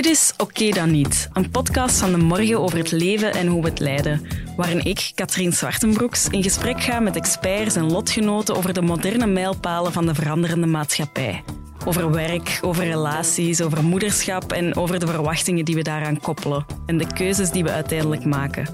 [0.00, 3.62] Dit is Oké dan niet, een podcast van de morgen over het leven en hoe
[3.62, 4.26] we het leiden,
[4.56, 9.92] waarin ik, Katrien Zwartenbroeks, in gesprek ga met experts en lotgenoten over de moderne mijlpalen
[9.92, 11.44] van de veranderende maatschappij.
[11.84, 16.98] Over werk, over relaties, over moederschap en over de verwachtingen die we daaraan koppelen en
[16.98, 18.66] de keuzes die we uiteindelijk maken.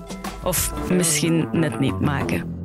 [0.42, 2.55] Of misschien net niet maken.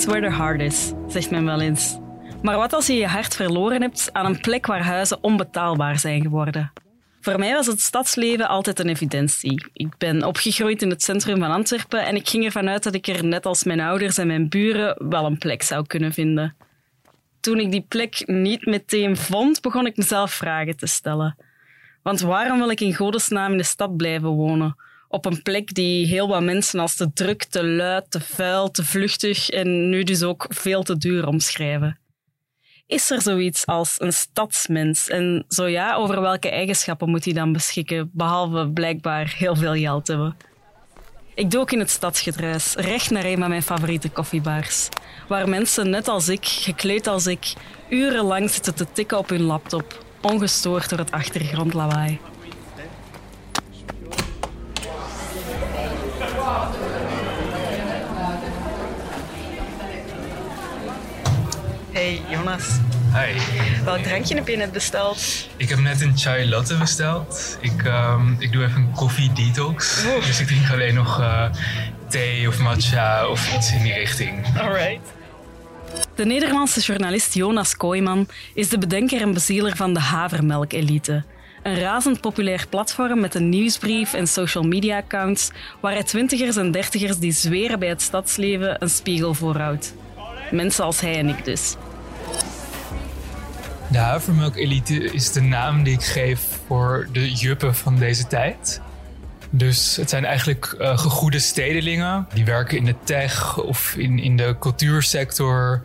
[0.00, 1.98] Is where the heart is, zegt men wel eens.
[2.42, 6.22] Maar wat als je je hart verloren hebt aan een plek waar huizen onbetaalbaar zijn
[6.22, 6.72] geworden?
[7.20, 9.70] Voor mij was het stadsleven altijd een evidentie.
[9.72, 13.06] Ik ben opgegroeid in het centrum van Antwerpen en ik ging ervan uit dat ik
[13.06, 16.56] er net als mijn ouders en mijn buren wel een plek zou kunnen vinden.
[17.40, 21.36] Toen ik die plek niet meteen vond, begon ik mezelf vragen te stellen.
[22.02, 24.76] Want waarom wil ik in godesnaam in de stad blijven wonen?
[25.12, 28.84] Op een plek die heel wat mensen als te druk, te luid, te vuil, te
[28.84, 31.98] vluchtig en nu dus ook veel te duur omschrijven.
[32.86, 35.08] Is er zoiets als een stadsmens?
[35.08, 40.06] En zo ja, over welke eigenschappen moet hij dan beschikken, behalve blijkbaar heel veel geld
[40.06, 40.36] hebben?
[41.34, 44.88] Ik dook in het stadsgedruis, recht naar een van mijn favoriete koffiebars,
[45.28, 47.52] waar mensen net als ik, gekleed als ik,
[47.88, 52.18] urenlang zitten te tikken op hun laptop, ongestoord door het achtergrondlawaai.
[62.00, 62.78] Hey Jonas,
[63.12, 63.40] Hi,
[63.84, 65.48] welk drankje heb je net besteld?
[65.56, 67.58] ik heb net een chai latte besteld.
[67.60, 70.04] Ik, ehm, ik doe even een koffie detox.
[70.26, 71.44] Dus ik drink alleen nog eh,
[72.08, 74.58] thee of matcha of iets in die richting.
[74.58, 75.12] Alright.
[76.14, 81.24] De Nederlandse journalist Jonas Kooijman is de bedenker en bezieler van de Havermelk-elite.
[81.62, 85.50] Een razend populair platform met een nieuwsbrief en social media accounts
[85.80, 89.94] waar hij twintigers en dertigers die zweren bij het stadsleven een spiegel voorhoudt.
[90.50, 91.76] Mensen als hij en ik dus.
[93.90, 98.80] De havermelk-elite is de naam die ik geef voor de juppen van deze tijd.
[99.50, 102.26] Dus het zijn eigenlijk eh, gegoede stedelingen.
[102.34, 105.82] Die werken in de tech of in, in de cultuursector.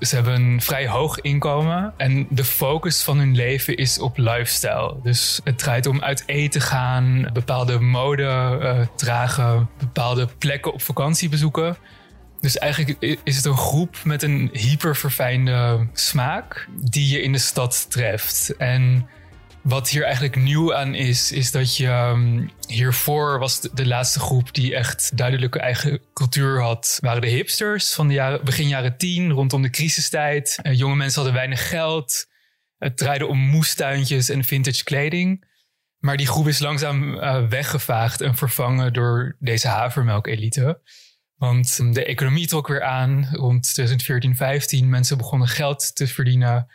[0.00, 1.94] Ze hebben een vrij hoog inkomen.
[1.96, 4.94] En de focus van hun leven is op lifestyle.
[5.02, 11.28] Dus het draait om uit eten gaan, bepaalde mode eh, dragen, bepaalde plekken op vakantie
[11.28, 11.76] bezoeken.
[12.42, 17.90] Dus eigenlijk is het een groep met een hyperverfijnde smaak die je in de stad
[17.90, 18.56] treft.
[18.56, 19.08] En
[19.62, 24.20] wat hier eigenlijk nieuw aan is, is dat je um, hiervoor was de, de laatste
[24.20, 28.96] groep die echt duidelijke eigen cultuur had, waren de hipsters van de jaren, begin jaren
[28.96, 30.58] tien, rondom de crisistijd.
[30.62, 32.26] Eh, jonge mensen hadden weinig geld.
[32.78, 35.50] Het draaide om moestuintjes en vintage kleding.
[35.98, 40.80] Maar die groep is langzaam eh, weggevaagd en vervangen door deze havermelk-elite.
[41.42, 44.88] Want um, de economie trok weer aan rond 2014, 15.
[44.88, 46.68] Mensen begonnen geld te verdienen.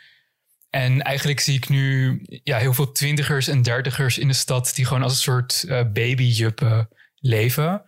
[0.70, 4.84] En eigenlijk zie ik nu ja, heel veel twintigers en dertigers in de stad die
[4.84, 7.82] gewoon als een soort eh, babyjuppen leven.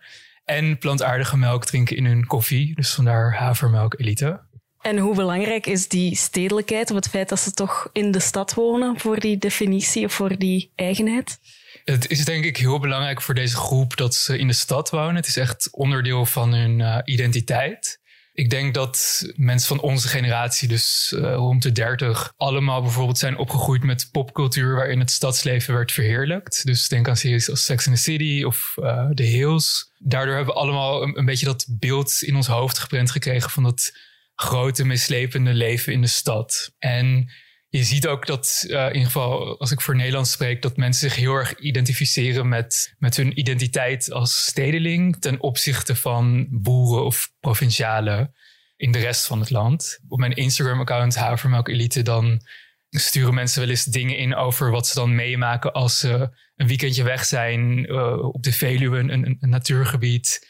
[0.45, 2.75] En plantaardige melk drinken in hun koffie.
[2.75, 4.39] Dus vandaar havermelk elite.
[4.81, 8.53] En hoe belangrijk is die stedelijkheid of het feit dat ze toch in de stad
[8.53, 11.39] wonen voor die definitie of voor die eigenheid?
[11.83, 15.15] Het is denk ik heel belangrijk voor deze groep dat ze in de stad wonen.
[15.15, 17.99] Het is echt onderdeel van hun eh, identiteit.
[18.33, 23.37] Ik denk dat mensen van onze generatie, dus eh, rond de 30, allemaal bijvoorbeeld zijn
[23.37, 26.65] opgegroeid met popcultuur waarin het stadsleven werd verheerlijkt.
[26.65, 29.91] Dus denk aan series als Sex and the City of eh, The Hills.
[29.97, 33.63] Daardoor hebben we allemaal een, een beetje dat beeld in ons hoofd geprent gekregen van
[33.63, 33.97] dat
[34.35, 36.73] grote, mislepende leven in de stad.
[36.79, 37.31] En
[37.71, 41.09] je ziet ook dat, eh, in ieder geval als ik voor Nederland spreek, dat mensen
[41.09, 47.31] zich heel erg identificeren met, met hun identiteit als stedeling ten opzichte van boeren of
[47.39, 48.33] provincialen
[48.75, 49.99] in de rest van het land.
[50.07, 52.41] Op mijn Instagram-account Havermelk Elite dan
[52.89, 57.03] sturen mensen wel eens dingen in over wat ze dan meemaken als ze een weekendje
[57.03, 60.47] weg zijn eh, op de Veluwe, een, een, een natuurgebied.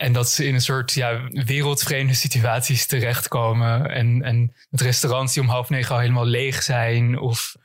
[0.00, 3.90] En dat ze in een soort ja, wereldvreemde situaties terechtkomen.
[3.90, 7.18] En, en het restaurants die om half negen al helemaal leeg zijn.
[7.18, 7.56] Of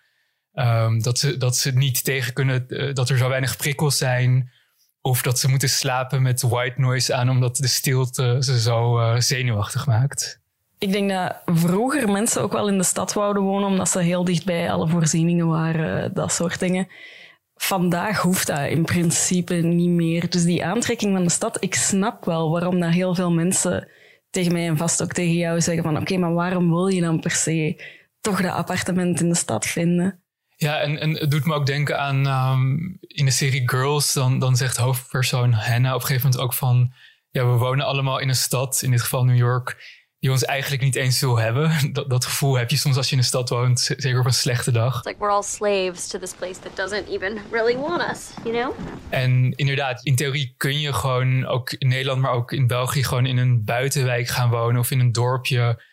[0.54, 4.52] ehm, dat, ze, dat ze niet tegen kunnen, eh, dat er zo weinig prikkels zijn.
[5.02, 9.20] Of dat ze moeten slapen met white noise aan, omdat de stilte ze zo eh,
[9.20, 10.40] zenuwachtig maakt.
[10.78, 14.24] Ik denk dat vroeger mensen ook wel in de stad wouden wonen, omdat ze heel
[14.24, 16.88] dichtbij alle voorzieningen waren, dat soort dingen.
[17.56, 20.30] Vandaag hoeft dat in principe niet meer.
[20.30, 23.90] Dus die aantrekking van de stad, ik snap wel waarom dat heel veel mensen
[24.30, 27.20] tegen mij en vast ook tegen jou zeggen van oké, maar waarom wil je dan
[27.20, 27.84] per se
[28.22, 30.20] toch dat appartement in de stad vinden?
[30.56, 34.40] Ja, en, en het doet me ook denken aan um, in de serie Girls, dan,
[34.40, 36.94] dan zegt hoofdpersoon Hannah op een gegeven moment ook van,
[37.30, 39.78] ja, we wonen allemaal in een stad, in dit geval New York,
[40.26, 41.72] die ons eigenlijk niet eens wil hebben.
[41.94, 44.34] Dat, dat gevoel heb je soms als je in een stad woont, zeker op een
[44.34, 44.96] slechte dag.
[44.96, 48.56] It's like we're all slaves to this place that doesn't even really want us, you
[48.56, 48.76] know?
[49.10, 53.26] En inderdaad, in theorie kun je gewoon ook in Nederland, maar ook in België gewoon
[53.26, 55.84] in een buitenwijk gaan wonen of in een dorpje.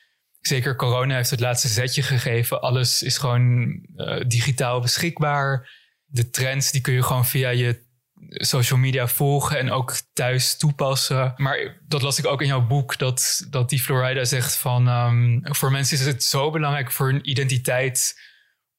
[0.40, 2.60] Zeker corona heeft het laatste zetje gegeven.
[2.60, 5.68] Alles is gewoon uh, digitaal beschikbaar.
[6.04, 7.82] De trends die kun je gewoon via je
[8.28, 11.32] social media volgen en ook thuis toepassen.
[11.36, 14.88] Maar dat las ik ook in jouw boek, dat, dat die Florida zegt van...
[14.88, 18.20] Um, voor mensen is het zo belangrijk voor hun identiteit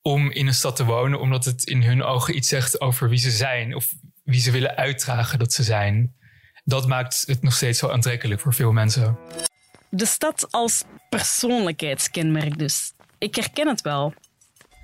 [0.01, 1.19] om in een stad te wonen...
[1.19, 3.75] omdat het in hun ogen iets zegt over wie ze zijn...
[3.75, 3.91] of
[4.23, 6.15] wie ze willen uitdragen dat ze zijn.
[6.63, 9.17] Dat maakt het nog steeds zo aantrekkelijk voor veel mensen.
[9.89, 12.93] De stad als persoonlijkheidskenmerk dus.
[13.17, 14.13] Ik herken het wel.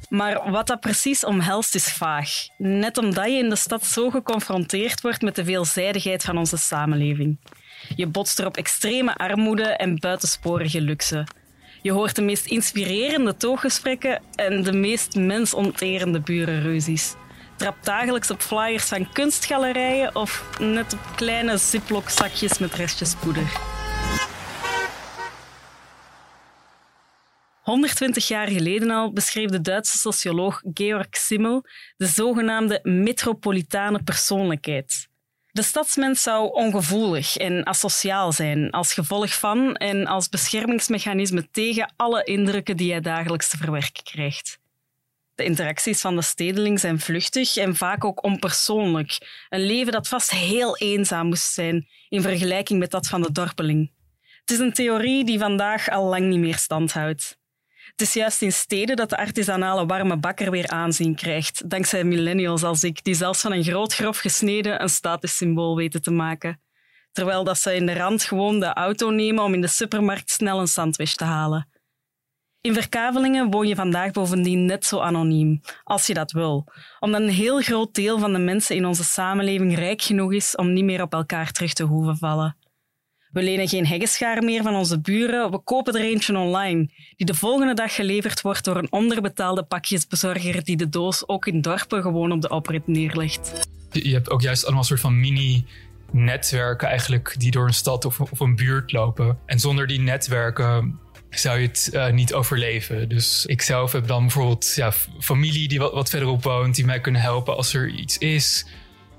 [0.09, 2.29] Maar wat dat precies omhelst is vaag.
[2.57, 7.37] Net omdat je in de stad zo geconfronteerd wordt met de veelzijdigheid van onze samenleving.
[7.95, 11.27] Je botst er op extreme armoede en buitensporige luxe.
[11.81, 17.15] Je hoort de meest inspirerende tooggesprekken en de meest mensonterende burenruzies.
[17.55, 23.78] Trap dagelijks op flyers van kunstgalerijen of net op kleine ziplock-zakjes met restjes poeder.
[27.69, 31.65] 120 jaar geleden al beschreef de Duitse socioloog Georg Simmel
[31.97, 35.07] de zogenaamde metropolitane persoonlijkheid.
[35.51, 42.23] De stadsmens zou ongevoelig en asociaal zijn als gevolg van en als beschermingsmechanisme tegen alle
[42.23, 44.59] indrukken die hij dagelijks te verwerken krijgt.
[45.35, 49.17] De interacties van de stedeling zijn vluchtig en vaak ook onpersoonlijk.
[49.49, 53.91] Een leven dat vast heel eenzaam moest zijn in vergelijking met dat van de dorpeling.
[54.39, 57.38] Het is een theorie die vandaag al lang niet meer standhoudt.
[57.99, 62.63] Het is juist in steden dat de artisanale warme bakker weer aanzien krijgt, dankzij millennials
[62.63, 66.61] als ik, die zelfs van een groot grof gesneden een statussymbool weten te maken.
[67.11, 70.59] Terwijl dat ze in de rand gewoon de auto nemen om in de supermarkt snel
[70.59, 71.69] een sandwich te halen.
[72.61, 76.67] In Verkavelingen woon je vandaag bovendien net zo anoniem, als je dat wil,
[76.99, 80.73] omdat een heel groot deel van de mensen in onze samenleving rijk genoeg is om
[80.73, 82.58] niet meer op elkaar terug te hoeven vallen.
[83.29, 87.33] We lenen geen heggeschaar meer van onze buren, we kopen er eentje online, die de
[87.33, 92.31] volgende dag geleverd wordt door een onderbetaalde pakjesbezorger die de doos ook in dorpen gewoon
[92.31, 93.67] op de oprit neerlegt.
[93.91, 95.65] Je hebt ook juist allemaal soort van mini
[96.11, 99.37] netwerken eigenlijk die door een stad of, een buurt lopen.
[99.45, 100.99] En zonder die netwerken
[101.29, 103.09] zou je het uh, niet overleven.
[103.09, 107.21] Dus ik zelf heb dan bijvoorbeeld ja, familie die wat, verderop woont, die mij kunnen
[107.21, 108.65] helpen als er iets is.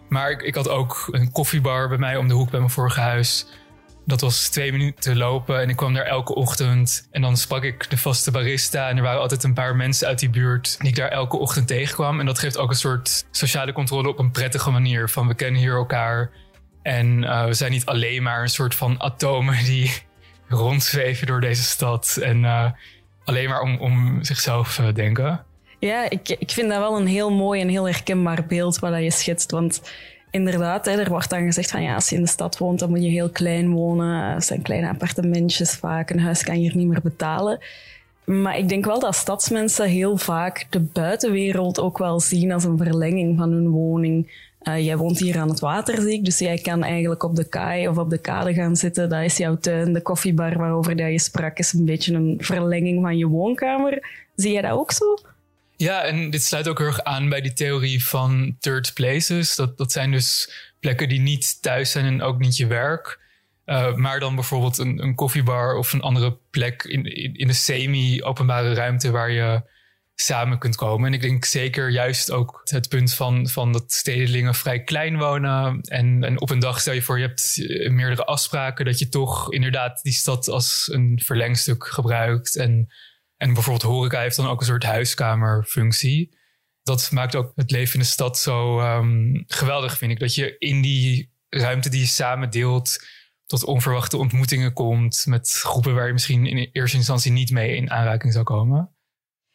[0.08, 3.46] Maar ik had ook een koffiebar bij mij om de hoek bij mijn vorige huis.
[4.10, 7.08] Dat was twee minuten lopen en ik kwam daar elke ochtend.
[7.10, 8.88] En dan sprak ik de vaste barista.
[8.88, 11.66] En er waren altijd een paar mensen uit die buurt die ik daar elke ochtend
[11.66, 12.20] tegenkwam.
[12.20, 15.08] En dat geeft ook een soort sociale controle op een prettige manier.
[15.08, 16.30] Van we kennen hier elkaar.
[16.82, 19.92] En uh, we zijn niet alleen maar een soort van atomen die
[20.48, 22.18] rondzweven door deze stad.
[22.22, 22.70] En uh,
[23.24, 25.44] alleen maar om, om zichzelf uh, denken.
[25.78, 29.10] Ja, ik, ik vind dat wel een heel mooi en heel herkenbaar beeld wat je
[29.10, 29.50] schetst.
[29.50, 29.82] Want
[30.30, 32.90] inderdaad, hè, er wordt dan gezegd van ja, als je in de stad woont, dan
[32.90, 34.34] moet je heel klein wonen.
[34.34, 36.10] Het zijn kleine appartementjes vaak.
[36.10, 37.58] Een huis kan je niet meer betalen.
[38.24, 42.78] Maar ik denk wel dat stadsmensen heel vaak de buitenwereld ook wel zien als een
[42.78, 44.48] verlenging van hun woning.
[44.62, 47.88] Uh, jij woont hier aan het water, zie dus jij kan eigenlijk op de kaai
[47.88, 49.08] of op de kade gaan zitten.
[49.08, 49.92] Dat is jouw tuin.
[49.92, 54.26] De koffiebar waarover je sprak is een beetje een verlenging van je woonkamer.
[54.34, 55.18] Zie jij dat ook zo?
[55.80, 59.56] Ja, en dit sluit ook heel erg aan bij die theorie van third places.
[59.56, 63.20] Dat, dat zijn dus plekken die niet thuis zijn en ook niet je werk.
[63.66, 67.54] Uh, maar dan bijvoorbeeld een, een koffiebar of een andere plek in, in, in een
[67.54, 69.62] semi-openbare ruimte waar je
[70.14, 71.06] samen kunt komen.
[71.06, 75.80] En ik denk zeker juist ook het punt van, van dat stedelingen vrij klein wonen.
[75.80, 77.56] En, en op een dag stel je voor, je hebt
[77.90, 82.56] meerdere afspraken, dat je toch inderdaad die stad als een verlengstuk gebruikt.
[82.56, 82.88] En
[83.40, 86.38] en bijvoorbeeld horeca heeft dan ook een soort huiskamerfunctie.
[86.82, 90.18] Dat maakt ook het leven in de stad zo um, geweldig, vind ik.
[90.18, 92.98] Dat je in die ruimte die je samen deelt
[93.46, 97.90] tot onverwachte ontmoetingen komt met groepen waar je misschien in eerste instantie niet mee in
[97.90, 98.94] aanraking zou komen.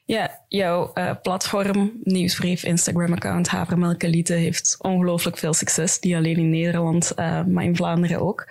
[0.06, 6.00] Ja, jouw uh, platform, nieuwsbrief, Instagram-account Havermelkelite heeft ongelooflijk veel succes.
[6.00, 8.48] Niet alleen in Nederland, uh, maar in Vlaanderen ook.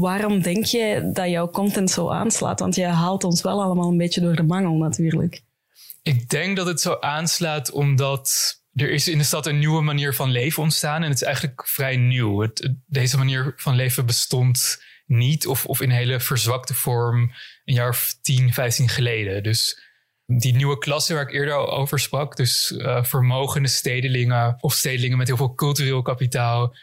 [0.00, 2.60] Waarom denk je dat jouw content zo aanslaat?
[2.60, 5.42] Want je haalt ons wel allemaal een beetje door de mangel natuurlijk.
[6.02, 10.14] Ik denk dat het zo aanslaat omdat er is in de stad een nieuwe manier
[10.14, 11.02] van leven ontstaan.
[11.02, 12.40] En het is eigenlijk vrij nieuw.
[12.40, 17.32] Het, deze manier van leven bestond niet of, of in een hele verzwakte vorm
[17.64, 19.42] een jaar of 10, 15 geleden.
[19.42, 19.82] Dus
[20.26, 22.36] die nieuwe klasse waar ik eerder over sprak.
[22.36, 26.74] Dus uh, vermogende stedelingen of stedelingen met heel veel cultureel kapitaal.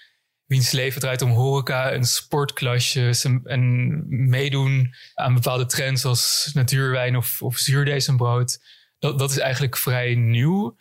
[0.50, 7.18] Wiens leven draait om horeca en sportklasjes en, en meedoen aan bepaalde trends als natuurwijn
[7.18, 8.60] of, of zuurdezenbrood.
[9.00, 10.78] Dat, dat is eigenlijk vrij nieuw.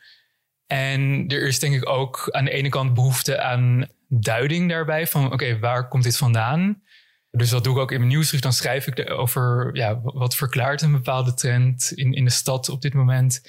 [0.67, 5.07] En er is denk ik ook aan de ene kant behoefte aan duiding daarbij.
[5.07, 6.83] Van oké, waar komt dit vandaan?
[7.31, 8.41] Dus wat doe ik ook in mijn nieuwsbrief?
[8.41, 12.83] Dan schrijf ik over ja, wat verklaart een bepaalde trend in, in de stad op
[12.83, 13.43] dit moment.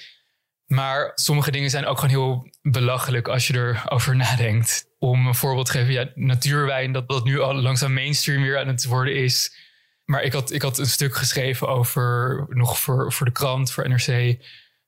[0.66, 4.89] Maar sommige dingen zijn ook gewoon heel belachelijk als je erover nadenkt.
[5.02, 8.68] Om een voorbeeld te geven, ja, natuurwijn, dat dat nu al langzaam mainstream weer aan
[8.68, 9.56] het worden is.
[10.04, 13.88] Maar ik had, ik had een stuk geschreven over, nog voor, voor de krant, voor
[13.88, 14.36] NRC.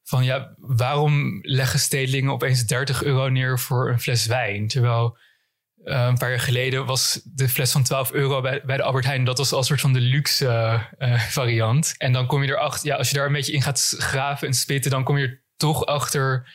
[0.03, 4.69] Van ja, waarom leggen stedelingen opeens 30 euro neer voor een fles wijn?
[4.69, 5.19] Terwijl
[5.85, 9.05] uh, een paar jaar geleden was de fles van 12 euro bij, bij de Albert
[9.05, 9.25] Heijn.
[9.25, 11.95] Dat was al soort van de luxe uh, variant.
[11.99, 14.55] En dan kom je erachter, ja, als je daar een beetje in gaat graven en
[14.55, 16.49] spitten, dan kom je er toch achter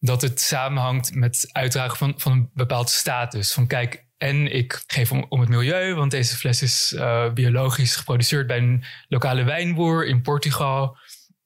[0.00, 3.52] dat het samenhangt met uitdragen van, van een bepaald status.
[3.52, 7.96] Van kijk, en ik geef om, om het milieu, want deze fles is uh, biologisch
[7.96, 10.96] geproduceerd bij een lokale wijnboer in Portugal.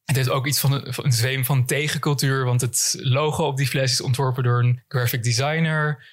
[0.04, 3.56] Het heeft ook iets van een, van een zweem van tegencultuur, want het logo op
[3.56, 6.04] die fles is ontworpen door een graphic designer.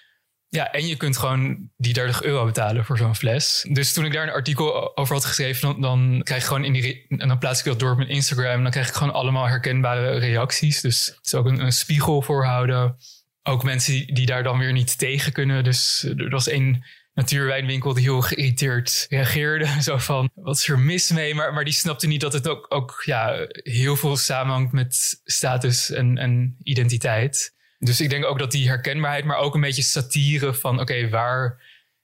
[0.53, 3.65] Ja, en je kunt gewoon die 30 euro betalen voor zo'n fles.
[3.69, 6.73] Dus toen ik daar een artikel over had geschreven, dan, dan krijg ik gewoon in
[6.73, 7.05] die.
[7.07, 8.53] En dan plaats ik dat door op mijn Instagram.
[8.53, 10.81] En dan krijg ik gewoon allemaal herkenbare reacties.
[10.81, 12.97] Dus het is ook een, een spiegel voorhouden.
[13.43, 15.63] Ook mensen die, daar dan weer niet tegen kunnen.
[15.63, 19.67] Dus er was één natuurwijnwinkel die heel geïrriteerd reageerde.
[19.81, 21.35] Zo van, wat is er mis mee?
[21.35, 25.91] Maar, maar die snapte niet dat het ook, ook ja, heel veel samenhangt met status
[25.91, 27.59] en, en identiteit.
[27.83, 31.61] Dus ik denk ook dat die herkenbaarheid, maar ook een beetje satire van oké, waar,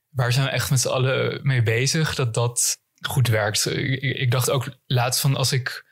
[0.10, 2.15] waar zijn we echt met z'n allen mee bezig?
[2.15, 3.65] Dat dat goed werkt.
[4.01, 5.86] Ik, dacht ook laatst van als ik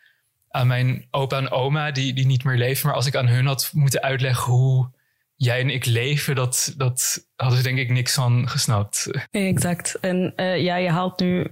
[0.49, 3.45] aan mijn opa en oma, die, die niet meer leven, maar als ik aan hun
[3.45, 4.89] had moeten uitleggen hoe
[5.35, 9.09] jij en ik leven, dat, dat hadden ze denk ik niks van gesnapt.
[9.31, 9.99] Exact.
[9.99, 11.51] En uh, ja, je haalt nu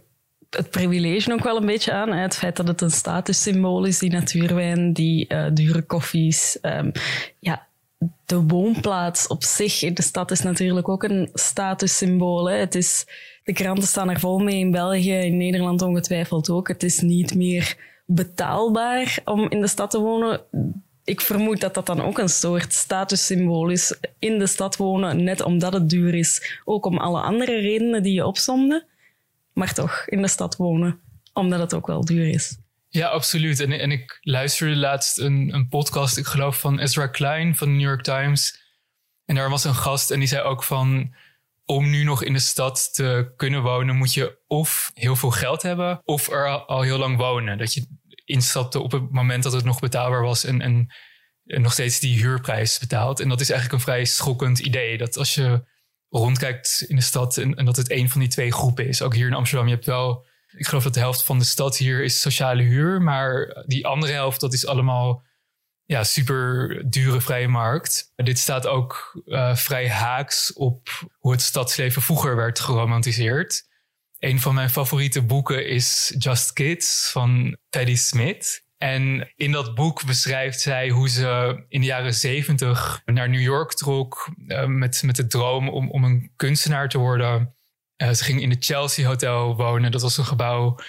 [0.49, 2.11] het privilege ook wel een beetje aan.
[2.11, 6.57] Het feit dat het een statussymbool is, die natuurwijn, die uh, dure koffies.
[6.61, 6.91] Um,
[7.39, 7.67] ja,
[8.25, 12.49] de woonplaats op zich in de stad is natuurlijk ook een statussymbool.
[12.49, 12.55] Hè.
[12.55, 13.05] Het is,
[13.43, 16.67] de kranten staan er vol mee in België, in Nederland ongetwijfeld ook.
[16.67, 20.41] Het is niet meer betaalbaar om in de stad te wonen.
[21.03, 23.97] Ik vermoed dat dat dan ook een soort statussymbool is.
[24.19, 26.61] In de stad wonen, net omdat het duur is.
[26.65, 28.85] Ook om alle andere redenen die je opzomde.
[29.53, 30.99] Maar toch, in de stad wonen,
[31.33, 32.57] omdat het ook wel duur is.
[32.93, 33.59] Ja, absoluut.
[33.59, 37.73] En, en ik luisterde laatst een, een podcast, ik geloof van Ezra Klein van de
[37.73, 38.61] New York Times.
[39.25, 41.15] En daar was een gast en die zei ook van...
[41.65, 43.95] om nu nog in de stad te kunnen wonen...
[43.95, 47.57] moet je of heel veel geld hebben of er al, heel lang wonen.
[47.57, 47.87] Dat je
[48.25, 50.43] instapte op het moment dat het nog betaalbaar was...
[50.43, 50.87] en, en,
[51.43, 53.19] nog steeds die huurprijs betaalt.
[53.19, 54.97] En dat is eigenlijk een vrij schokkend idee.
[54.97, 55.63] Dat als je
[56.09, 59.01] rondkijkt in de stad en, en dat het een van die twee groepen is.
[59.01, 61.77] Ook hier in Amsterdam, je hebt wel ik geloof dat de helft van de stad
[61.77, 63.01] hier is sociale huur.
[63.01, 65.23] Maar die andere helft, dat is allemaal
[65.85, 68.11] ja, super dure vrije markt.
[68.15, 73.71] Dit staat ook uh, vrij haaks op hoe het stadsleven vroeger werd geromantiseerd.
[74.19, 78.65] Een van mijn favoriete boeken is Just Kids van Patti Smith.
[78.77, 83.73] En in dat boek beschrijft zij hoe ze in de jaren zeventig naar New York
[83.73, 87.55] trok uh, met, met de droom om, om een kunstenaar te worden.
[88.03, 89.91] Uh, ze ging in het Chelsea Hotel wonen.
[89.91, 90.79] Dat was een gebouw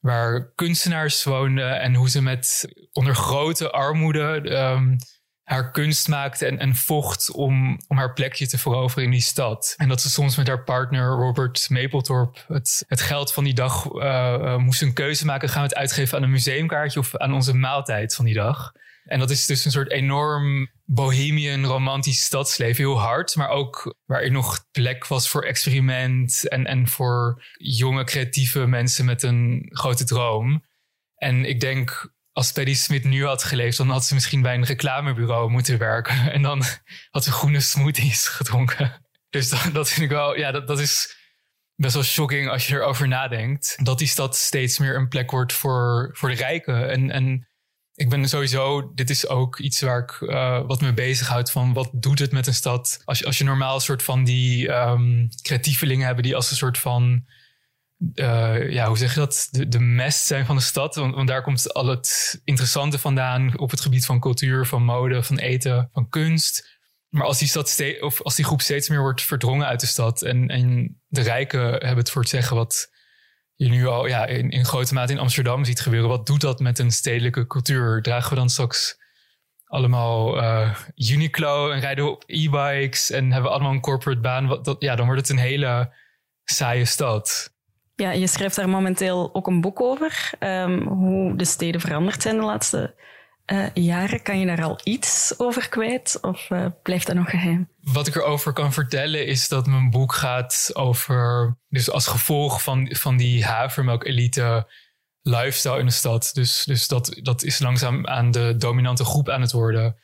[0.00, 1.80] waar kunstenaars woonden.
[1.80, 4.98] En hoe ze met onder grote armoede um,
[5.42, 9.74] haar kunst maakte en, en vocht om, om haar plekje te veroveren in die stad.
[9.76, 13.92] En dat ze soms met haar partner Robert Mapplethorpe het, het geld van die dag
[13.92, 15.48] uh, uh, moest een keuze maken.
[15.48, 18.72] Gaan we het uitgeven aan een museumkaartje of aan onze maaltijd van die dag?
[19.04, 22.84] En dat is dus een soort enorm bohemian, romantisch stadsleven.
[22.84, 28.66] Heel hard, maar ook waarin nog plek was voor experiment en, en voor jonge, creatieve
[28.66, 30.64] mensen met een grote droom.
[31.14, 34.64] En ik denk, als Paddy Smith nu had geleefd, dan had ze misschien bij een
[34.64, 36.16] reclamebureau moeten werken.
[36.32, 36.62] En dan
[37.10, 39.06] had ze groene smoothies gedronken.
[39.30, 41.16] Dus dat, dat vind ik wel, ja, dat, dat is
[41.74, 43.76] best wel shocking als je erover nadenkt.
[43.84, 46.90] Dat die stad steeds meer een plek wordt voor, voor de rijken.
[46.90, 47.48] En, en
[48.02, 51.90] ik ben sowieso, dit is ook iets waar ik uh, wat me bezighoudt van wat
[51.92, 53.02] doet het met een stad?
[53.04, 56.56] Als je, als je normaal een soort van die um, creatievelingen hebben die als een
[56.56, 57.24] soort van,
[58.14, 59.48] uh, ja, hoe zeg je dat?
[59.50, 60.94] De, mest zijn van de stad.
[60.94, 65.22] Want, want, daar komt al het interessante vandaan op het gebied van cultuur, van mode,
[65.22, 66.78] van eten, van kunst.
[67.08, 69.86] Maar als die, stad steeds, of als die groep steeds meer wordt verdrongen uit de
[69.86, 72.90] stad en, en de rijken hebben het voor het zeggen wat
[73.62, 76.08] je nu al ja, in, in grote mate in Amsterdam ziet gebeuren.
[76.08, 78.02] Wat doet dat met een stedelijke cultuur?
[78.02, 79.00] Dragen we dan straks
[79.64, 84.46] allemaal uh, Uniqlo en rijden op e-bikes en hebben we allemaal een corporate baan?
[84.46, 85.94] Wat, dat, ja, dan wordt het een hele
[86.44, 87.54] saaie stad.
[87.94, 92.36] Ja, je schrijft daar momenteel ook een boek over, um, hoe de steden veranderd zijn
[92.36, 92.94] de laatste
[93.52, 94.22] uh, jaren.
[94.22, 97.68] Kan je daar al iets over kwijt of uh, blijft dat nog geheim?
[97.80, 102.88] Wat ik erover kan vertellen is dat mijn boek gaat over, dus als gevolg van,
[102.90, 104.68] van die havermelk-elite
[105.22, 106.30] lifestyle in de stad.
[106.32, 109.96] Dus, dus dat, dat is langzaam aan de dominante groep aan het worden.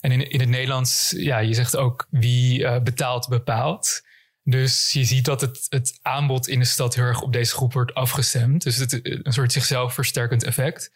[0.00, 4.02] En in, in het Nederlands, ja, je zegt ook wie uh, betaalt, bepaalt.
[4.42, 7.72] Dus je ziet dat het, het aanbod in de stad heel erg op deze groep
[7.72, 8.62] wordt afgestemd.
[8.62, 10.92] Dus het een soort zichzelf versterkend effect.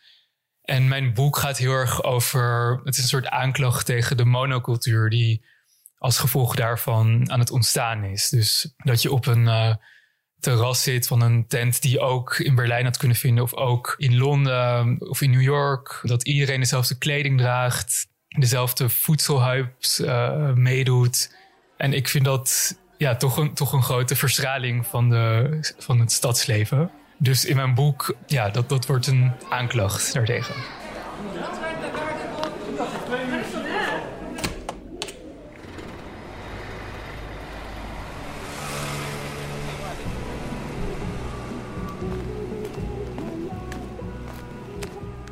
[0.69, 2.81] En mijn boek gaat heel erg over.
[2.85, 5.45] Het is een soort aanklacht tegen de monocultuur die
[5.99, 8.29] als gevolg daarvan aan het ontstaan is.
[8.29, 9.75] Dus dat je op een uh,
[10.41, 13.95] terras zit van een tent die je ook in Berlijn had kunnen vinden, of ook
[13.99, 16.01] in Londen of in New York.
[16.03, 21.37] Dat iedereen dezelfde kleding draagt, dezelfde voedselhypes uh, meedoet.
[21.77, 26.13] En ik vind dat ja, toch, een, toch een grote verstraling van, de, van het
[26.13, 26.91] stadsleven.
[27.21, 30.55] Dus in mijn boek, ja, dat, dat wordt een aanklacht daartegen.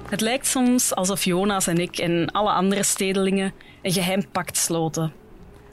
[0.08, 3.52] Het lijkt soms alsof Jonas en ik en alle andere stedelingen
[3.82, 5.12] een geheim pact sloten.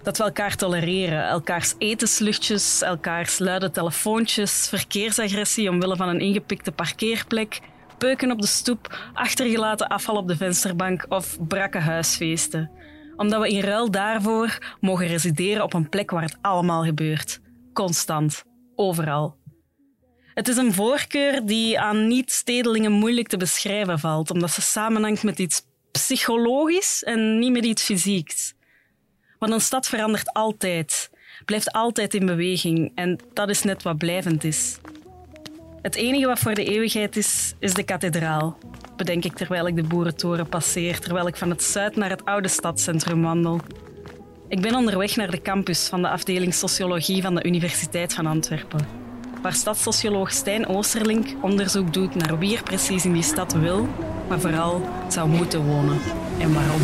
[0.04, 7.60] Dat we elkaar tolereren, elkaars etensluchtjes, elkaars luide telefoontjes, verkeersagressie omwille van een ingepikte parkeerplek,
[7.98, 12.72] peuken op de stoep, achtergelaten afval op de vensterbank of brakke huisfeesten.
[13.16, 17.40] Omdat we in ruil daarvoor mogen resideren op een plek waar het allemaal gebeurt.
[17.74, 18.44] Constant.
[18.76, 19.36] Overal.
[20.34, 25.40] Het is een voorkeur die aan niet-stedelingen moeilijk te beschrijven valt, omdat ze samenhangt met
[25.40, 28.54] iets psychologisch en niet met iets fysieks.
[29.44, 31.10] Want een stad verandert altijd,
[31.46, 34.78] blijft altijd in beweging en dat is net wat blijvend is.
[35.82, 38.58] Het enige wat voor de eeuwigheid is, is de kathedraal.
[38.96, 42.48] Bedenk ik terwijl ik de boerentoren passeer, terwijl ik van het zuid naar het oude
[42.48, 43.60] stadscentrum wandel.
[44.48, 48.88] Ik ben onderweg naar de campus van de afdeling Sociologie van de Universiteit van Antwerpen,
[49.42, 53.88] waar stadssocioloog Stijn Oosterlink onderzoek doet naar wie er precies in die stad wil,
[54.28, 56.00] maar vooral zou moeten wonen
[56.40, 56.82] en waarom.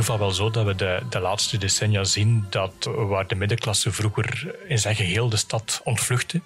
[0.00, 3.92] Ieder geval wel zo dat we de, de laatste decennia zien dat waar de middenklasse
[3.92, 6.40] vroeger in zijn geheel de stad ontvluchtte,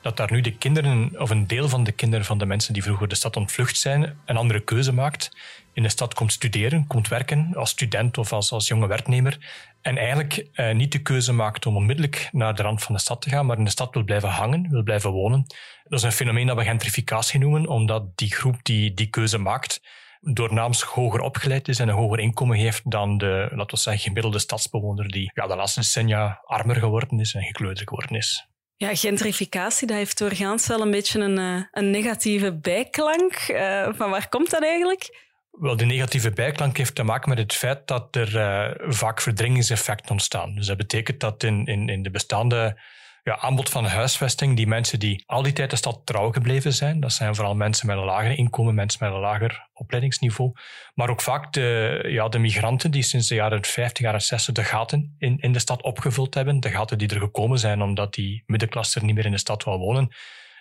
[0.00, 2.82] dat daar nu de kinderen, of een deel van de kinderen van de mensen die
[2.82, 5.36] vroeger de stad ontvlucht zijn, een andere keuze maakt.
[5.72, 9.38] In de stad komt studeren, komt werken als student of als, als jonge werknemer.
[9.82, 13.22] En eigenlijk eh, niet de keuze maakt om onmiddellijk naar de rand van de stad
[13.22, 15.46] te gaan, maar in de stad wil blijven hangen, wil blijven wonen.
[15.84, 19.80] Dat is een fenomeen dat we gentrificatie noemen, omdat die groep die die keuze maakt,
[20.20, 24.38] doornaams hoger opgeleid is en een hoger inkomen heeft dan de, laten we zeggen, gemiddelde
[24.38, 28.48] stadsbewoner die ja, de laatste decennia armer geworden is en gekleuter geworden is.
[28.76, 33.48] Ja, gentrificatie, dat heeft doorgaans wel een beetje een, eh, een negatieve bijklank.
[33.48, 35.26] Uh, van waar komt dat eigenlijk?
[35.50, 40.10] Wel, de negatieve bijklank heeft te maken met het feit dat er uh, vaak verdringingseffecten
[40.10, 40.54] ontstaan.
[40.54, 42.80] Dus dat betekent dat in, in, in de bestaande
[43.28, 47.00] ja, aanbod van huisvesting, die mensen die al die tijd de stad trouw gebleven zijn,
[47.00, 50.52] dat zijn vooral mensen met een lager inkomen, mensen met een lager opleidingsniveau,
[50.94, 54.64] maar ook vaak de, ja, de migranten die sinds de jaren 50, jaren 60 de
[54.64, 58.42] gaten in, in de stad opgevuld hebben, de gaten die er gekomen zijn omdat die
[58.46, 60.08] middenklasse er niet meer in de stad wil wonen,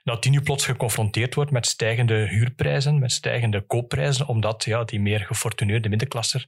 [0.03, 4.99] dat die nu plots geconfronteerd wordt met stijgende huurprijzen, met stijgende koopprijzen, omdat ja, die
[4.99, 6.47] meer gefortuneerde middenklasser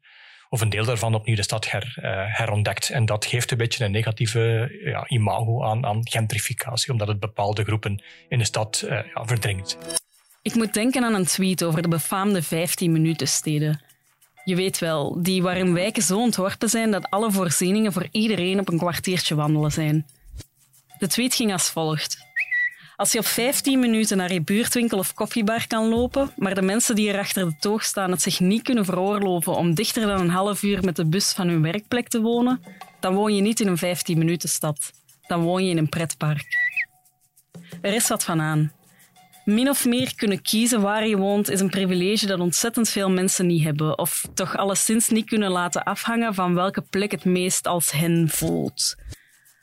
[0.49, 2.89] of een deel daarvan opnieuw de stad her, uh, herontdekt.
[2.89, 7.63] En dat geeft een beetje een negatieve ja, imago aan, aan gentrificatie, omdat het bepaalde
[7.63, 9.77] groepen in de stad uh, ja, verdringt.
[10.41, 13.81] Ik moet denken aan een tweet over de befaamde 15-minuten-steden.
[14.43, 18.69] Je weet wel, die waarin wijken zo ontworpen zijn dat alle voorzieningen voor iedereen op
[18.69, 20.05] een kwartiertje wandelen zijn.
[20.97, 22.28] De tweet ging als volgt.
[22.99, 26.95] Als je op 15 minuten naar je buurtwinkel of koffiebar kan lopen, maar de mensen
[26.95, 30.29] die er achter de toog staan het zich niet kunnen veroorloven om dichter dan een
[30.29, 32.61] half uur met de bus van hun werkplek te wonen,
[32.99, 34.91] dan woon je niet in een 15 minuten stad.
[35.27, 36.57] Dan woon je in een pretpark.
[37.81, 38.71] Er is wat van aan.
[39.45, 43.47] Min of meer kunnen kiezen waar je woont is een privilege dat ontzettend veel mensen
[43.47, 47.91] niet hebben, of toch alleszins niet kunnen laten afhangen van welke plek het meest als
[47.91, 48.95] hen voelt.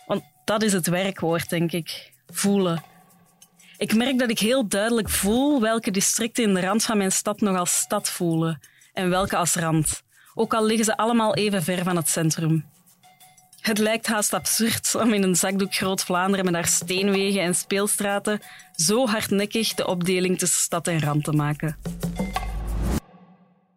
[0.07, 2.13] Want dat is het werkwoord, denk ik.
[2.27, 2.95] Voelen
[3.79, 7.41] Ik merk dat ik heel duidelijk voel welke districten in de rand van mijn stad
[7.41, 8.61] nog als stad voelen
[8.93, 10.03] en welke als rand,
[10.35, 12.65] ook al liggen ze allemaal even ver van het centrum.
[13.61, 18.41] Het lijkt haast absurd om in een zakdoek Groot-Vlaanderen met haar steenwegen en speelstraten
[18.75, 21.77] zo hardnekkig de opdeling tussen stad en rand te maken.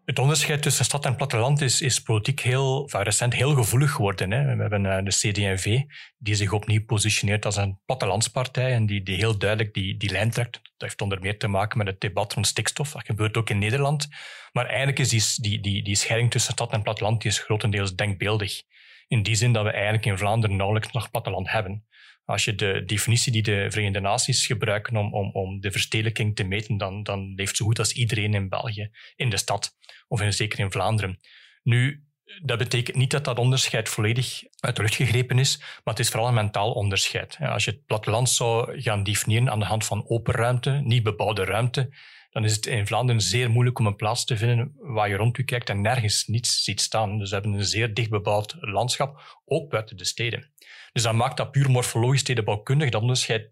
[0.10, 4.32] Het onderscheid tussen stad en platteland is, is politiek heel, recent heel gevoelig geworden.
[4.32, 4.56] Hè.
[4.56, 5.82] We hebben uh, de CD&V,
[6.18, 10.30] die zich opnieuw positioneert als een plattelandspartij en die, die heel duidelijk die, die lijn
[10.30, 10.54] trekt.
[10.54, 12.92] Dat heeft onder meer te maken met het debat rond stikstof.
[12.92, 14.08] Dat gebeurt ook in Nederland.
[14.52, 17.96] Maar eigenlijk is die, die, die, die scheiding tussen stad en platteland die is grotendeels
[17.96, 18.62] denkbeeldig.
[19.08, 21.86] In die zin dat we eigenlijk in Vlaanderen nauwelijks nog platteland hebben.
[22.30, 26.44] Als je de definitie die de Verenigde Naties gebruiken om, om, om de verstedelijking te
[26.44, 30.34] meten, dan, dan leeft zo goed als iedereen in België in de stad, of in,
[30.34, 31.20] zeker in Vlaanderen.
[31.64, 32.04] Nu,
[32.44, 36.10] dat betekent niet dat dat onderscheid volledig uit de lucht gegrepen is, maar het is
[36.10, 37.38] vooral een mentaal onderscheid.
[37.40, 41.44] Als je het platteland zou gaan definiëren aan de hand van open ruimte, niet bebouwde
[41.44, 41.90] ruimte,
[42.30, 45.46] dan is het in Vlaanderen zeer moeilijk om een plaats te vinden waar je rond
[45.46, 47.18] kijkt en nergens niets ziet staan.
[47.18, 50.52] Dus we hebben een zeer dicht bebouwd landschap, ook buiten de steden.
[50.92, 53.50] Dus dat maakt dat puur morfologisch stedenbouwkundig dat onderscheid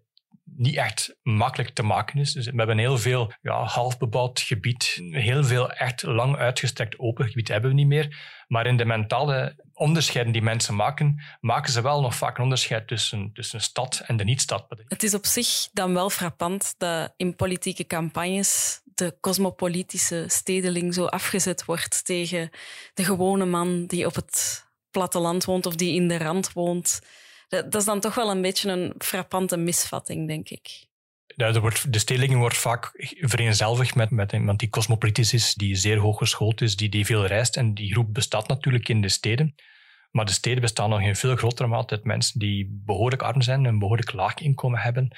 [0.56, 2.32] niet echt makkelijk te maken is.
[2.32, 7.28] Dus we hebben heel veel ja, half bebouwd gebied, heel veel echt lang uitgestrekt open
[7.28, 8.16] gebied hebben we niet meer.
[8.48, 12.88] Maar in de mentale onderscheiden die mensen maken, maken ze wel nog vaak een onderscheid
[12.88, 14.66] tussen, tussen stad en de niet-stad.
[14.88, 21.04] Het is op zich dan wel frappant dat in politieke campagnes de cosmopolitische stedeling zo
[21.04, 22.50] afgezet wordt tegen
[22.94, 27.00] de gewone man die op het platteland woont of die in de rand woont.
[27.48, 30.86] Dat, is dan toch wel een beetje een frappante misvatting, denk ik.
[31.36, 35.74] Ja, er wordt, de stedeling wordt vaak vereenzelvigd met, met iemand die cosmopolitisch is, die
[35.74, 37.56] zeer hoog geschoold is, die, die veel reist.
[37.56, 39.54] En die groep bestaat natuurlijk in de steden.
[40.10, 43.64] Maar de steden bestaan nog in veel grotere mate uit mensen die behoorlijk arm zijn,
[43.64, 45.16] een behoorlijk laag inkomen hebben.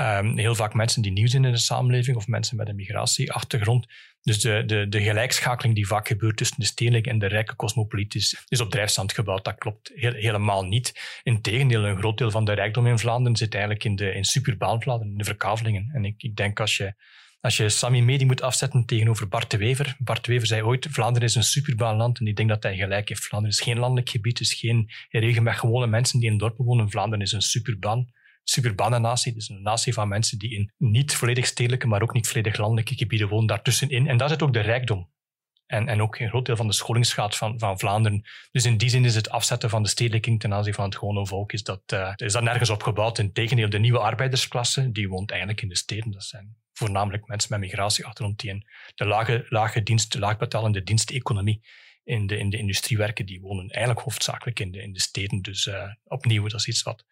[0.00, 3.86] Um, heel vaak mensen die nieuw zijn in de samenleving of mensen met een migratieachtergrond.
[4.22, 8.44] Dus de, de, de gelijkschakeling die vaak gebeurt tussen de stedelijke en de rijke cosmopolitis
[8.48, 9.44] is op drijfstand gebouwd.
[9.44, 11.18] Dat klopt helemaal niet.
[11.22, 14.82] Integendeel, een groot deel van de rijkdom in Vlaanderen zit eigenlijk in, de, in suburbaan
[14.82, 15.90] Vlaanderen, in de verkavelingen.
[15.92, 16.94] En ik, ik denk als je,
[17.40, 19.96] als je Sammy Medi moet afzetten tegenover Bart de Wever.
[19.98, 22.20] Bart de Wever zei ooit, Vlaanderen is een suburbaan land.
[22.20, 23.24] En ik denk dat hij gelijk heeft.
[23.24, 26.90] Vlaanderen is geen landelijk gebied, is geen regio met gewone mensen die in dorpen wonen.
[26.90, 28.16] Vlaanderen is een suburbaan
[28.50, 29.32] suburbane natie.
[29.32, 32.94] Dus een natie van mensen die in niet volledig stedelijke, maar ook niet volledig landelijke
[32.94, 34.08] gebieden wonen, daartussenin.
[34.08, 35.10] En daar zit ook de rijkdom.
[35.66, 38.24] En, en ook een groot deel van de scholingsgraad van, van Vlaanderen.
[38.50, 41.26] Dus in die zin is het afzetten van de stedelijking ten aanzien van het gewone
[41.26, 43.18] volk, is dat, uh, is dat nergens opgebouwd.
[43.18, 46.10] Integendeel, de nieuwe arbeidersklasse, die woont eigenlijk in de steden.
[46.10, 51.60] Dat zijn voornamelijk mensen met migratieachtergrond die in de lage, lage dienst, laagbetalende diensteconomie
[52.04, 55.42] in de, in de industrie werken, die wonen eigenlijk hoofdzakelijk in de, in de steden.
[55.42, 57.04] Dus uh, opnieuw, dat is iets wat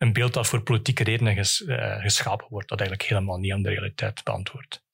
[0.00, 3.62] een beeld dat voor politieke redenen ges, uh, geschapen wordt, dat eigenlijk helemaal niet aan
[3.62, 4.84] de realiteit beantwoordt.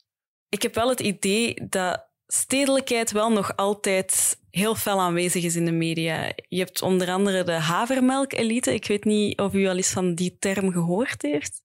[0.48, 5.64] Ik heb wel het idee dat stedelijkheid wel nog altijd heel fel aanwezig is in
[5.64, 6.32] de media.
[6.48, 8.74] Je hebt onder andere de havermelk-elite.
[8.74, 11.62] Ik weet niet of u al eens van die term gehoord heeft.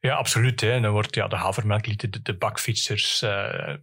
[0.00, 0.60] Ja, absoluut.
[0.60, 0.80] Hè.
[0.80, 3.22] Dan wordt ja, de havermelkelite, de, de bakfietsers.
[3.22, 3.30] Uh,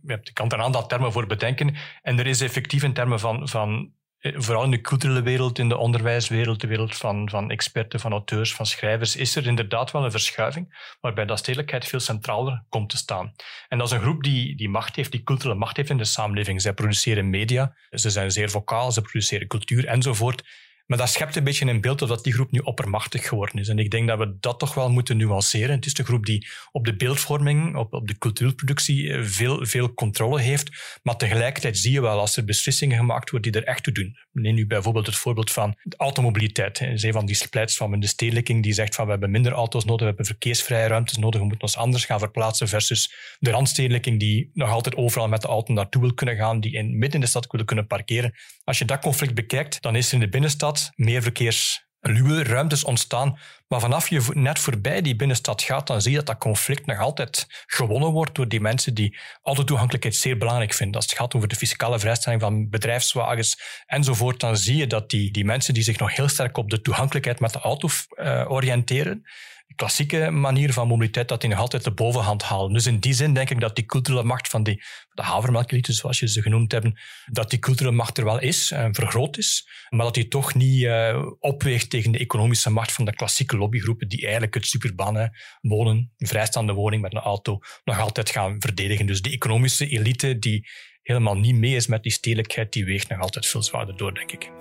[0.02, 1.76] je kan er een aantal termen voor bedenken.
[2.02, 5.69] En er is effectief in termen van, van eh, vooral in de culturele wereld, in
[5.69, 10.03] de onderwijswereld, de wereld van, van experten, van auteurs, van schrijvers, is er inderdaad wel
[10.03, 13.33] een verschuiving waarbij dat stedelijkheid veel centraler komt te staan.
[13.67, 16.05] En dat is een groep die, die macht heeft, die culturele macht heeft in de
[16.05, 16.61] samenleving.
[16.61, 20.43] Zij produceren media, ze zijn zeer vocaal, ze produceren cultuur enzovoort.
[20.86, 23.67] Maar dat schept een beetje een beeld dat die groep nu oppermachtig geworden is.
[23.67, 25.76] En ik denk dat we dat toch wel moeten nuanceren.
[25.76, 29.93] Het is de groep die op de beeldvorming, op, op de cultuurproductie eh, veel, veel
[29.93, 31.00] controle heeft.
[31.04, 34.17] Maar tegelijkertijd zie je wel als er beslissingen gemaakt worden die er echt toe doen.
[34.32, 36.80] Neem nu bijvoorbeeld het voorbeeld van de automobiliteit.
[36.80, 39.86] Er zijn van die pleits van de stedelijking die zegt van we hebben minder auto's
[39.86, 44.19] nodig, we hebben verkeersvrije ruimtes nodig, we moeten ons anders gaan verplaatsen versus de randstedelijking
[44.19, 47.19] die nog altijd overal met de auto naartoe wil kunnen gaan, die in, midden in
[47.19, 48.34] de stad willen kunnen parkeren.
[48.63, 53.39] Als je dat conflict bekijkt, dan is er in de binnenstad meer verkeersluwe ruimtes ontstaan.
[53.67, 56.99] Maar vanaf je net voorbij die binnenstad gaat, dan zie je dat dat conflict nog
[56.99, 60.95] altijd gewonnen wordt door die mensen die autotoegankelijkheid zeer belangrijk vinden.
[60.95, 65.31] Als het gaat over de fiscale vrijstelling van bedrijfswagens enzovoort, dan zie je dat die,
[65.31, 69.25] die mensen die zich nog heel sterk op de toegankelijkheid met de auto uh, oriënteren,
[69.67, 72.73] de klassieke manier van mobiliteit, dat die nog altijd de bovenhand halen.
[72.73, 76.19] Dus in die zin denk ik dat die culturele macht van die, de havermelkelite, zoals
[76.19, 80.13] je ze genoemd hebt, dat die culturele macht er wel is, vergroot is, maar dat
[80.13, 84.54] die toch niet uh, opweegt tegen de economische macht van de klassieke lobbygroepen die eigenlijk
[84.54, 89.06] het superbanen wonen, een vrijstaande woning met een auto, nog altijd gaan verdedigen.
[89.06, 90.67] Dus die economische elite die
[91.01, 94.32] helemaal niet mee is met die stedelijkheid, die weegt nog altijd veel zwaarder door, denk
[94.32, 94.51] ik.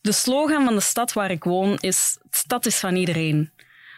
[0.00, 3.50] De slogan van de stad waar ik woon is: Stad is van iedereen.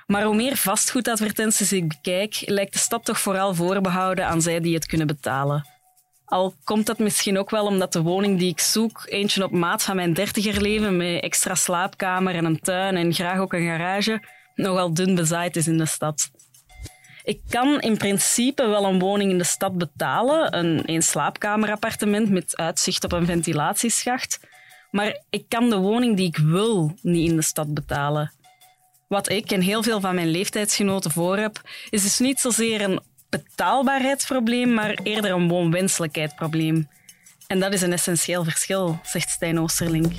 [0.09, 4.75] Maar hoe meer vastgoedadvertenties ik bekijk, lijkt de stad toch vooral voorbehouden aan zij die
[4.75, 5.69] het kunnen betalen.
[6.25, 9.83] Al komt dat misschien ook wel omdat de woning die ik zoek, eentje op maat
[9.83, 14.23] van mijn dertigerleven met extra slaapkamer en een tuin en graag ook een garage,
[14.55, 16.31] nogal dun bezaaid is in de stad.
[17.25, 22.57] Ik kan in principe wel een woning in de stad betalen, een één slaapkamerappartement met
[22.57, 24.41] uitzicht op een ventilatieschacht,
[24.91, 28.33] maar ik kan de woning die ik wil niet in de stad betalen.
[29.09, 33.01] Wat ik en heel veel van mijn leeftijdsgenoten voor heb, is dus niet zozeer een
[33.29, 36.89] betaalbaarheidsprobleem, maar eerder een woonwenselijkheidsprobleem.
[37.47, 40.13] En dat is een essentieel verschil, zegt Stijn Oosterlink.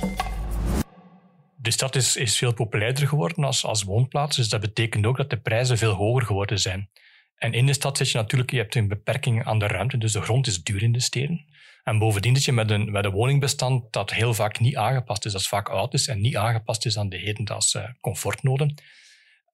[1.56, 5.30] De stad is, is veel populairder geworden als, als woonplaats, dus dat betekent ook dat
[5.30, 6.90] de prijzen veel hoger geworden zijn.
[7.36, 10.12] En in de stad zit je natuurlijk, je hebt een beperking aan de ruimte, dus
[10.12, 11.44] de grond is duur in de steden.
[11.90, 15.32] En bovendien zit je met een, met een woningbestand dat heel vaak niet aangepast is,
[15.32, 18.74] dat vaak oud is en niet aangepast is aan de hedendaagse comfortnoden.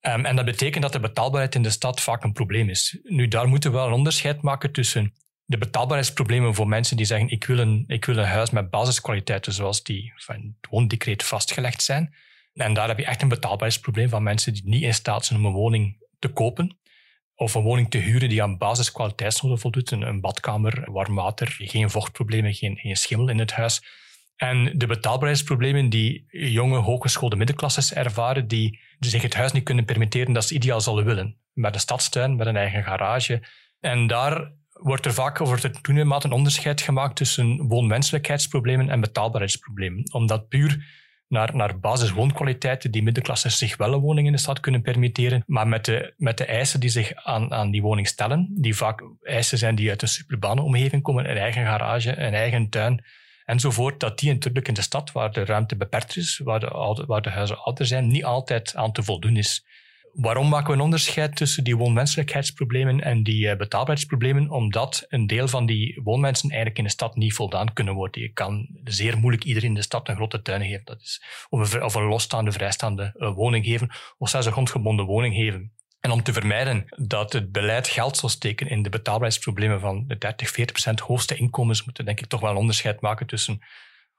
[0.01, 2.99] Um, en dat betekent dat de betaalbaarheid in de stad vaak een probleem is.
[3.03, 7.29] Nu, daar moeten we wel een onderscheid maken tussen de betaalbaarheidsproblemen voor mensen die zeggen
[7.29, 11.83] ik wil een, ik wil een huis met basiskwaliteiten zoals die van het woondecreet vastgelegd
[11.83, 12.15] zijn.
[12.55, 15.47] En daar heb je echt een betaalbaarheidsprobleem van mensen die niet in staat zijn om
[15.47, 16.79] een woning te kopen
[17.37, 19.91] of een woning te huren die aan basiskwaliteitsnoden voldoet.
[19.91, 23.83] Een, badkamer, warm water, geen vochtproblemen, geen, geen schimmel in het huis.
[24.37, 30.33] En de betaalbaarheidsproblemen die jonge, hooggeschoolde middenklasses ervaren, die zich het huis niet kunnen permitteren
[30.33, 31.37] dat ze ideaal zouden willen.
[31.53, 33.43] Met een stadstuin, met een eigen garage.
[33.81, 40.13] En daar wordt er vaak over de toenemate een onderscheid gemaakt tussen woonwenselijkheidsproblemen en betaalbaarheidsproblemen.
[40.13, 40.85] Omdat puur
[41.29, 45.69] naar, naar basiswoonkwaliteiten die middenklassers zich wel een woning in de stad kunnen permitteren, maar
[45.69, 49.59] met de, met de eisen die zich aan, aan die woning stellen, die vaak eisen
[49.59, 53.05] zijn die uit een suburbane omgeving komen, een eigen garage, een eigen tuin,
[53.45, 57.23] enzovoort, dat die natuurlijk in de stad, waar de ruimte beperkt is, waar de, waar
[57.23, 59.65] de huizen ouder zijn, niet altijd aan te voldoen is.
[60.17, 64.51] Waarom maken we een onderscheid tussen die woonwenselijkheidsproblemen en die uh, betaalbaarheidsproblemen?
[64.51, 68.23] Omdat een deel van die woonmensen eigenlijk in de stad niet voldaan kunnen worden.
[68.23, 70.85] Je kan zeer moeilijk iedereen in de stad een grote tuin geven.
[70.85, 75.73] Dat is, of, een, losstaande, vrijstaande uh, woning geven, of zelfs een grondgebonden woning geven.
[76.01, 80.19] En om te vermijden dat het beleid geld zal steken in de betaalbaarheidsproblemen van de
[80.19, 83.61] 30, 40 procent hoogste inkomens, moeten denk ik toch wel een onderscheid maken tussen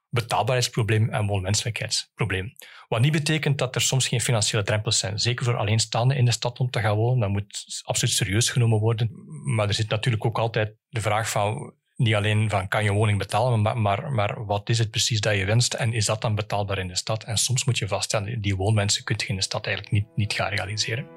[0.10, 2.54] betaalbaarheidsprobleem en woonwenselijkheidsprobleem.
[2.88, 5.20] Wat niet betekent dat er soms geen financiële drempels zijn.
[5.20, 7.20] Zeker voor alleenstaanden in de stad om te gaan wonen.
[7.20, 9.12] Dat moet absoluut serieus genomen worden.
[9.56, 13.18] Maar er zit natuurlijk ook altijd de vraag van niet alleen van kan je woning
[13.18, 16.36] betalen, maar, maar, maar wat is het precies dat je wenst en is dat dan
[16.36, 17.24] betaalbaar in de stad?
[17.24, 20.34] En soms moet je vaststellen, die woonmensen kun je in de stad eigenlijk niet, niet
[20.34, 21.08] gaan realiseren.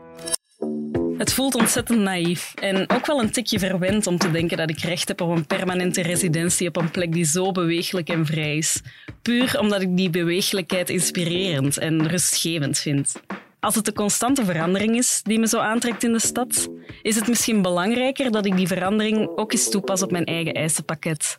[1.21, 4.79] Het voelt ontzettend naïef en ook wel een tikje verwend om te denken dat ik
[4.79, 8.81] recht heb op een permanente residentie op een plek die zo beweeglijk en vrij is.
[9.23, 13.13] Puur omdat ik die beweeglijkheid inspirerend en rustgevend vind.
[13.59, 16.69] Als het de constante verandering is die me zo aantrekt in de stad,
[17.03, 21.39] is het misschien belangrijker dat ik die verandering ook eens toepas op mijn eigen eisenpakket.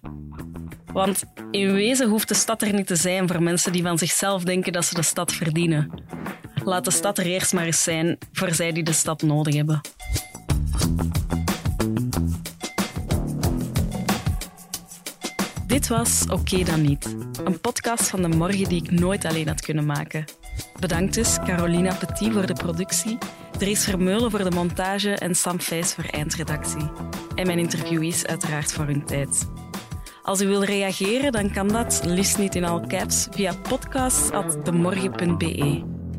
[0.93, 4.43] Want in wezen hoeft de stad er niet te zijn voor mensen die van zichzelf
[4.43, 5.91] denken dat ze de stad verdienen.
[6.63, 9.81] Laat de stad er eerst maar eens zijn voor zij die de stad nodig hebben.
[15.67, 17.15] Dit was Oké dan niet.
[17.43, 20.25] Een podcast van de morgen die ik nooit alleen had kunnen maken.
[20.79, 23.17] Bedankt dus Carolina Petit voor de productie,
[23.57, 26.91] Dries Vermeulen voor de montage en Sam Fijs voor eindredactie.
[27.35, 29.49] En mijn interviewees uiteraard voor hun tijd.
[30.23, 35.99] Als u wil reageren, dan kan dat, liefst niet in al caps, via podcast.demorgen.be.